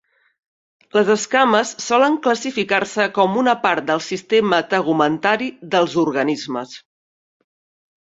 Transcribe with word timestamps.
Les 0.97 1.11
escames 1.15 1.73
solen 1.89 2.17
classificar-se 2.23 3.07
com 3.19 3.37
una 3.43 3.55
part 3.67 3.87
del 3.93 4.03
sistema 4.09 4.65
tegumentari 4.75 5.55
dels 5.77 6.01
organismes. 6.09 6.79